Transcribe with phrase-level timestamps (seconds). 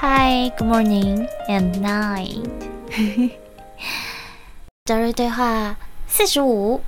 [0.00, 2.48] Hi, good morning and night。
[4.84, 5.74] 德瑞对话
[6.06, 6.80] 四十五。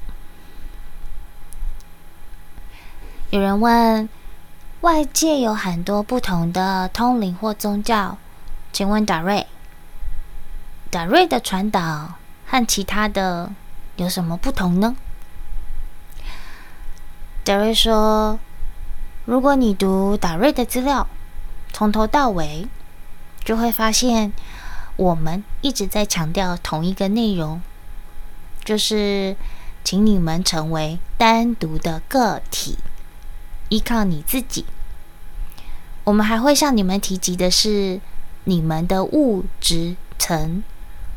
[3.30, 4.08] 有人问：
[4.82, 8.16] 外界有很多不同的通灵或宗教，
[8.72, 9.44] 请问达瑞，
[10.88, 12.14] 达瑞的传导
[12.46, 13.50] 和其他的
[13.96, 14.94] 有什么不同呢？
[17.42, 18.38] 达瑞说：
[19.24, 21.08] 如果你读达瑞的资料，
[21.72, 22.68] 从头到尾。
[23.44, 24.32] 就会发现，
[24.96, 27.60] 我们一直在强调同一个内容，
[28.64, 29.36] 就是
[29.82, 32.78] 请你们成为单独的个体，
[33.68, 34.64] 依靠你自己。
[36.04, 38.00] 我们还会向你们提及的是，
[38.44, 40.62] 你们的物质层，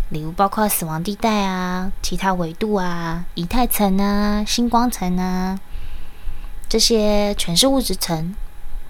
[0.10, 5.60] 例如包括死亡地带啊、其他维度啊、以太层啊、星光层啊，
[6.70, 8.36] 这些全是物质层，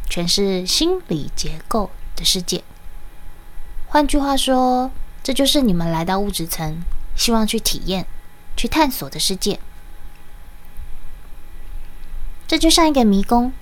[0.10, 2.64] 全是心理结构的世界。
[3.94, 4.90] 换句话说，
[5.22, 6.82] 这就是你们来到物质层，
[7.16, 8.08] 希望去体验、
[8.58, 9.60] 去探索的世界。
[12.48, 13.54] 这就像一个迷宫，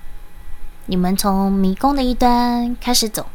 [0.86, 3.26] 你们从迷宫的一端开始走，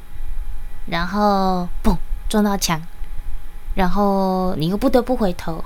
[0.87, 1.95] 然后嘣
[2.27, 2.81] 撞到墙，
[3.75, 5.65] 然后你又不得不回头，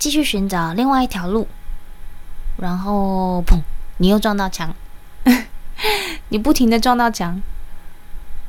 [0.00, 1.46] 继续寻找另外一条路，
[2.56, 3.60] 然后砰，
[3.98, 4.74] 你又撞到墙，
[6.30, 7.40] 你不停的撞到墙。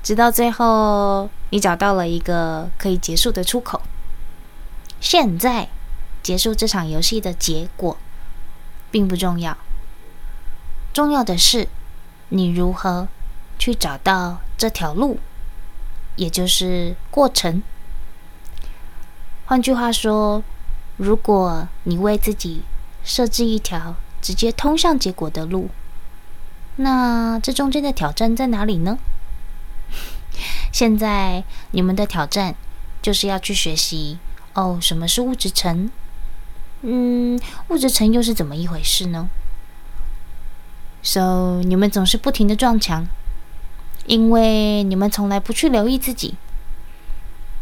[0.06, 3.82] 直到最后，你找到了一个可以结束的出口。
[5.02, 5.70] 现在，
[6.22, 7.98] 结束这场游戏的结果
[8.92, 9.58] 并不重要，
[10.94, 11.68] 重要的是
[12.30, 13.08] 你如何
[13.58, 15.18] 去找到这条路，
[16.18, 17.64] 也就是过程。
[19.48, 20.44] 换句话说，
[20.98, 22.62] 如果你为自己
[23.04, 25.72] 设置一条直接通向结果的路，
[26.76, 29.00] 那这中间的挑战在哪里呢？
[30.72, 32.56] 现在你们的挑战
[33.02, 34.18] 就是要去学习
[34.54, 35.90] 哦，什么是物质层？
[36.82, 39.28] 嗯，物质层又是怎么一回事呢
[41.02, 43.06] ？So 你们总是不停的撞墙，
[44.06, 46.36] 因为你们从来不去留意自己，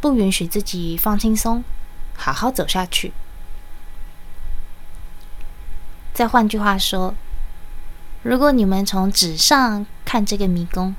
[0.02, 1.64] 不允许自己放轻松，
[2.16, 3.14] 好好走下去。
[6.14, 7.14] 再换句话说，
[8.22, 10.96] 如果你们从纸上看这个迷宫。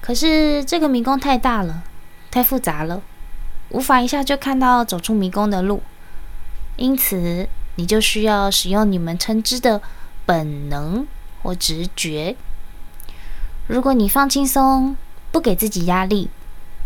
[0.00, 1.84] 可是这个迷宫太大了，
[2.30, 3.02] 太复杂了，
[3.68, 5.82] 无法一下就看到走出迷宫的路，
[6.76, 9.80] 因此你就需要使用你们称之的
[10.24, 11.06] 本能
[11.42, 12.34] 或直觉。
[13.68, 14.96] 如果你放轻松，
[15.30, 16.30] 不给自己压力，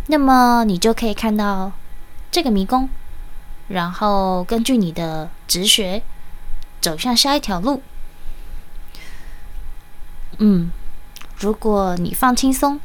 [0.08, 1.72] 那么你就可以看到
[2.31, 2.91] 这个迷宫，
[3.69, 6.02] 然后根据你的直觉
[6.81, 7.81] 走向下一条路。
[10.38, 10.70] 嗯，
[11.38, 12.81] 如果你放轻松。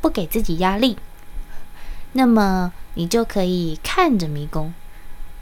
[0.00, 0.96] 不给自己压力，
[2.12, 4.72] 那么你就可以看着迷宫，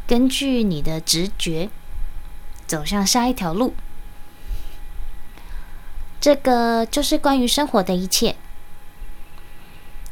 [0.06, 1.70] 根据你的直觉
[2.66, 3.74] 走向下一条路。
[6.20, 8.36] 这个就是关于生活的一切。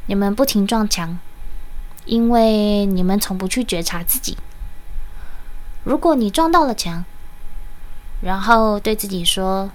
[0.06, 1.18] 你们不停撞墙，
[2.04, 4.38] 因为你们从不去觉察自己。
[5.82, 7.04] 如果你撞到了墙，
[8.22, 9.70] 然后对自己说：“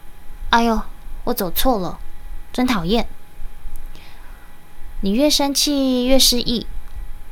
[0.52, 0.82] 哎呦，
[1.26, 2.00] 我走错了，
[2.54, 3.08] 真讨厌。”
[5.02, 6.66] 你越生气越失意，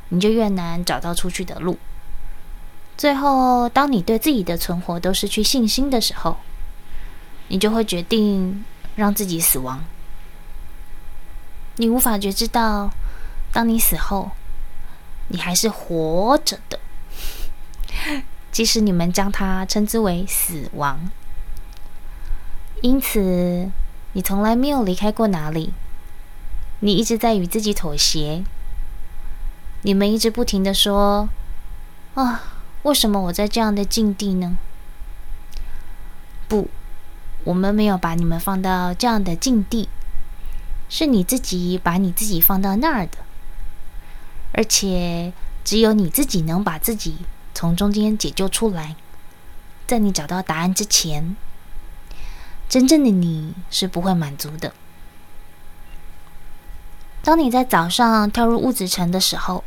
[0.08, 1.78] 你就越难找到出去的路。
[2.96, 6.36] 最后，当你对自己的存活都失去信心的时候，
[7.48, 8.64] 你就会决定
[8.96, 9.84] 让自己死亡。
[11.76, 12.90] 你无法觉知到，
[13.52, 14.32] 当你死后，
[15.28, 16.80] 你还是活着的，
[18.50, 21.08] 即使你们将它称之为死亡。
[22.82, 23.70] 因此，
[24.12, 25.72] 你从来没有离开过哪里。
[26.80, 28.42] 你一直在与自己妥协，
[29.82, 31.28] 你们一直不停的说
[32.14, 32.42] ：“啊，
[32.82, 34.56] 为什么我在这样的境地呢？”
[36.48, 36.68] 不，
[37.44, 39.88] 我们没有把你们放到这样的境地，
[40.88, 43.18] 是你自己把你自己放到那儿的，
[44.52, 47.18] 而且只有你自己能把自己
[47.54, 48.96] 从中间解救出来。
[49.86, 51.36] 在你找到答案之前，
[52.68, 54.72] 真正的你是不会满足的。
[57.22, 59.62] 当你在早上跳入物质层的时候，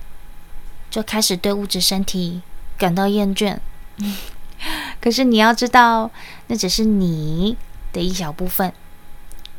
[0.90, 2.42] 就开始对物质身体
[2.78, 3.58] 感到厌倦。
[5.00, 6.10] 可是你要知道，
[6.48, 7.58] 那只是你
[7.92, 8.74] 的一小部分，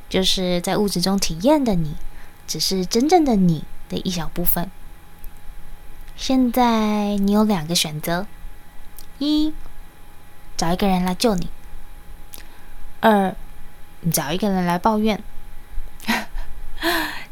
[0.09, 1.95] 就是在物质中体验的你，
[2.47, 4.71] 只是真正的你的一小部分。
[6.17, 8.27] 现在你有两个选择：
[9.19, 9.53] 一，
[10.57, 11.47] 找一个人来救你；
[13.01, 13.35] 二，
[14.01, 15.23] 你找一个人来抱怨。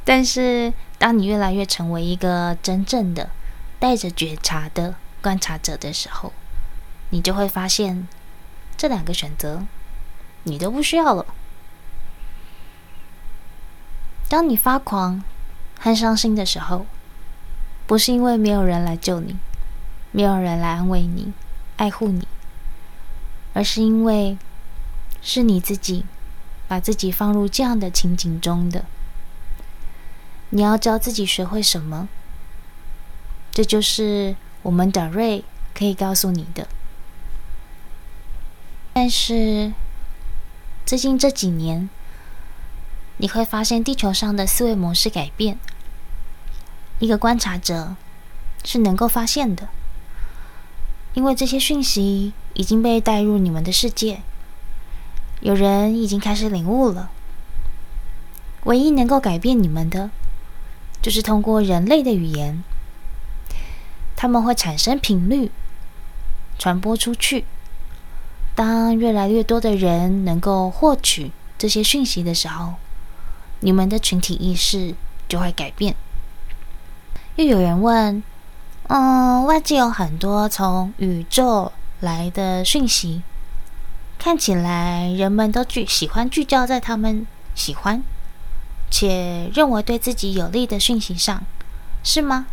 [0.05, 3.31] 但是，当你越来越成为一个真正的
[3.79, 6.33] 带着觉察的观察者的时候，
[7.11, 8.09] 你就会发现
[8.77, 9.65] 这两个选择
[10.43, 11.27] 你都不需要了。
[14.29, 15.23] 当你发狂
[15.79, 16.87] 和伤心的时候，
[17.87, 19.37] 不是因为没有人来救你，
[20.11, 21.33] 没有人来安慰你、
[21.77, 22.27] 爱护你，
[23.53, 24.37] 而是因为
[25.21, 26.05] 是你自己
[26.67, 28.85] 把自己放入这样的情景中的。
[30.55, 32.09] 你要教自己学会什么？
[33.53, 35.45] 这就是我们 Darey
[35.75, 36.69] 可以告诉你的。
[38.93, 39.73] 但是
[40.85, 41.89] 最近这几年，
[43.17, 45.59] 你会发现地球上的思维模式改变。
[46.99, 47.97] 一个观察者
[48.63, 49.71] 是能够发现的，
[51.15, 54.21] 因为这些讯息已经被带入你们的世界。
[55.41, 57.11] 有人已经开始领悟了，
[58.65, 60.11] 唯一能够改变你们的，
[61.03, 62.63] 就是通过人类的语言，
[64.15, 65.51] 他们会产生频率，
[66.59, 67.45] 传播出去。
[68.55, 72.75] 当越来越多的人能够获取这些讯息的时候，
[73.61, 74.95] 你们的群体意识
[75.29, 75.97] 就会改变。
[77.37, 78.23] 又有人问
[78.89, 83.23] ：“嗯，外界有很多从宇宙来的讯息，
[84.19, 88.05] 看起来人们都聚喜欢聚焦在他们喜欢
[88.93, 91.43] 且认为对自己有利的讯息上，
[92.05, 92.47] 是吗？”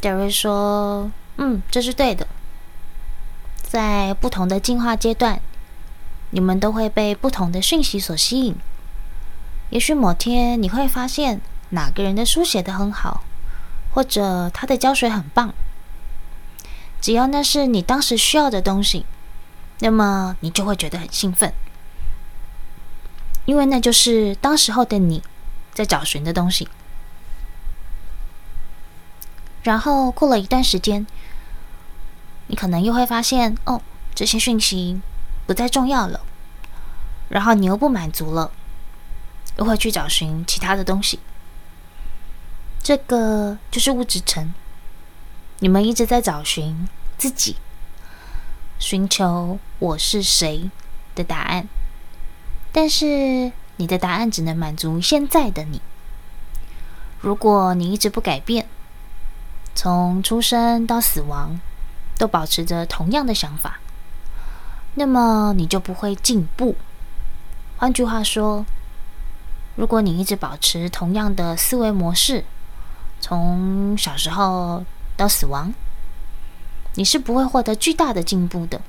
[0.00, 2.28] 假如说：“嗯，这是对的。
[3.62, 5.40] 在不同的进化阶段，
[6.30, 8.54] 你们都会被不同的讯息所吸引。
[9.70, 11.40] 也许某天你会发现。”
[11.70, 13.22] 哪个人的书写得很好，
[13.92, 15.52] 或者他的教学很棒，
[16.98, 19.04] 只要那是你当时需要的东西，
[19.80, 21.52] 那么你就会觉得很兴奋，
[23.48, 25.22] 因为那就是当时候的你
[25.72, 26.68] 在找寻的东西。
[29.62, 31.06] 然后过了一段时间，
[32.48, 33.80] 你可能又会发现，哦，
[34.14, 35.00] 这些讯息
[35.46, 36.20] 不再重要了，
[37.30, 38.52] 然后你又不满足了，
[39.56, 41.18] 又会去找寻其他的东西。
[42.82, 44.52] 这个就是物质层，
[45.60, 46.86] 你们一直在找寻
[47.16, 47.56] 自己，
[48.78, 50.70] 寻求我是谁
[51.14, 51.66] 的答案，
[52.80, 55.80] 但是你的答案只能满足现在的你。
[57.18, 58.68] 如果你一直不改变，
[59.74, 61.58] 从出生到死亡
[62.16, 63.80] 都保持着同样的想法，
[64.94, 66.76] 那么你就不会进步。
[67.78, 68.64] 换句话说，
[69.74, 72.44] 如果你一直保持同样的思维模式，
[73.20, 74.84] 从小时候
[75.16, 75.74] 到死亡，
[76.94, 78.80] 你是不会获得巨大的进步的。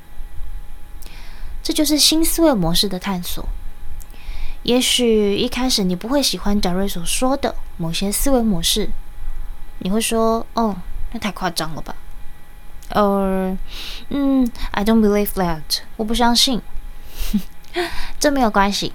[1.63, 3.49] 这就是新思维模式的探索。
[4.63, 8.89] 也许一开始你不会喜欢贾瑞所说的某些思维模式，
[9.79, 10.75] 你会说：“哦，
[11.11, 11.95] 那太夸张了吧？”
[12.89, 13.57] 呃，
[14.09, 15.61] 嗯，I don't believe that，
[15.95, 16.61] 我不相信。
[18.19, 18.93] 这没有关系，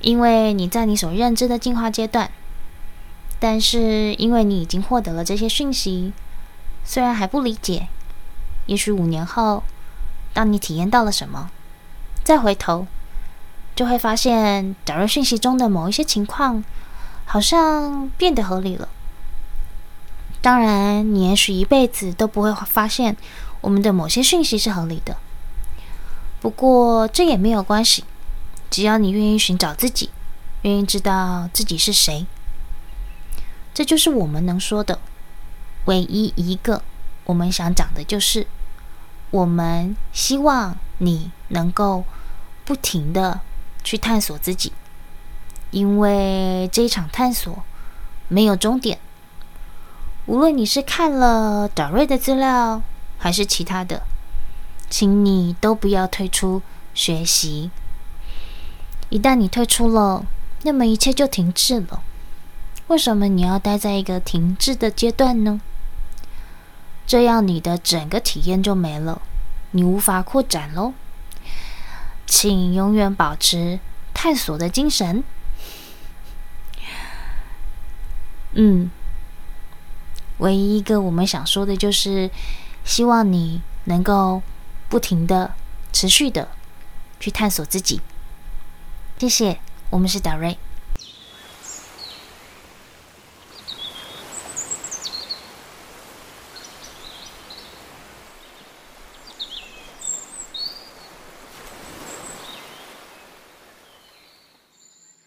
[0.00, 2.30] 因为你在你所认知的进化阶段。
[3.40, 6.12] 但是，因为你已经获得了这些讯息，
[6.84, 7.88] 虽然还不理解，
[8.66, 9.64] 也许五年后，
[10.32, 11.50] 当你体验到了什么，
[12.22, 12.86] 再回头，
[13.74, 16.62] 就会发现假如讯息中的某一些情况，
[17.24, 18.88] 好像变得合理了。
[20.40, 23.16] 当然，你也许一辈子都不会发现
[23.62, 25.16] 我们的某些讯息是合理的。
[26.40, 28.04] 不过，这也没有关系，
[28.70, 30.10] 只要你愿意寻找自己，
[30.62, 32.26] 愿意知道自己是谁。
[33.72, 34.98] 这就是我们能说的
[35.86, 36.82] 唯一一个。
[37.24, 38.46] 我们想讲的就是，
[39.30, 42.04] 我们希望你能够
[42.66, 43.40] 不停地
[43.84, 44.72] 去探索自己，
[45.70, 47.62] 因为这一场探索
[48.26, 48.98] 没有终点。
[50.26, 52.82] 无论你是看了达瑞的资料，
[53.18, 54.02] 还是其他的，
[54.88, 56.62] 请你都不要退出
[56.94, 57.70] 学习。
[59.10, 60.24] 一旦你退出了，
[60.62, 62.02] 那么一切就停滞了。
[62.86, 65.60] 为什么你要待在一个停滞的阶段呢？
[67.06, 69.20] 这样你的整个体验就没了，
[69.72, 70.94] 你无法扩展喽。
[72.26, 73.78] 请永远保持
[74.12, 75.22] 探索的精神。
[78.52, 78.90] 嗯，
[80.38, 82.30] 唯一一个我们想说的就是，
[82.84, 84.42] 希望你能够
[84.88, 85.54] 不停的、
[85.92, 86.48] 持续的
[87.18, 88.00] 去探索自己。
[89.18, 89.58] 谢谢，
[89.90, 90.56] 我们是 Darey。